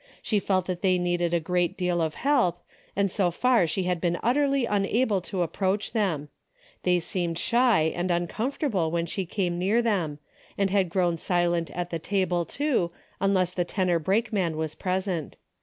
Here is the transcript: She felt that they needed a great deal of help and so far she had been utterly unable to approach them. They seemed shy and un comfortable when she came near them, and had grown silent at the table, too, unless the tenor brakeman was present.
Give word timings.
She 0.23 0.39
felt 0.39 0.65
that 0.65 0.81
they 0.81 0.97
needed 0.97 1.31
a 1.31 1.39
great 1.39 1.77
deal 1.77 2.01
of 2.01 2.15
help 2.15 2.63
and 2.95 3.11
so 3.11 3.29
far 3.29 3.67
she 3.67 3.83
had 3.83 4.01
been 4.01 4.17
utterly 4.23 4.65
unable 4.65 5.21
to 5.21 5.43
approach 5.43 5.91
them. 5.91 6.29
They 6.81 6.99
seemed 6.99 7.37
shy 7.37 7.81
and 7.95 8.09
un 8.11 8.25
comfortable 8.25 8.89
when 8.89 9.05
she 9.05 9.27
came 9.27 9.59
near 9.59 9.79
them, 9.83 10.17
and 10.57 10.71
had 10.71 10.89
grown 10.89 11.17
silent 11.17 11.69
at 11.69 11.91
the 11.91 11.99
table, 11.99 12.45
too, 12.45 12.89
unless 13.19 13.53
the 13.53 13.63
tenor 13.63 13.99
brakeman 13.99 14.57
was 14.57 14.73
present. 14.73 15.37